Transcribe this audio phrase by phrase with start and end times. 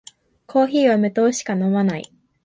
[0.47, 2.11] コーヒーは無糖しか飲まない